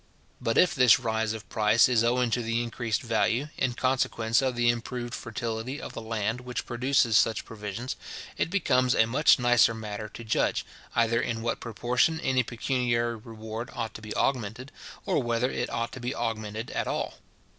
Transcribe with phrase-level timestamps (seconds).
[0.41, 4.55] But if this rise of price is owing to the increased value, in consequence of
[4.55, 7.95] the improved fertility of the land which produces such provisions,
[8.35, 13.69] it becomes a much nicer matter to judge, either in what proportion any pecuniary reward
[13.73, 14.71] ought to be augmented,
[15.05, 17.19] or whether it ought to be augmented at all.